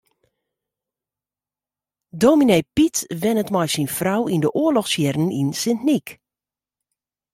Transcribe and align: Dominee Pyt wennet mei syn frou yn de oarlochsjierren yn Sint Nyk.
Dominee 2.21 2.63
Pyt 2.75 2.97
wennet 3.21 3.49
mei 3.53 3.67
syn 3.73 3.91
frou 3.97 4.21
yn 4.33 4.43
de 4.43 4.49
oarlochsjierren 4.61 5.33
yn 5.39 5.49
Sint 5.61 5.81
Nyk. 5.87 6.07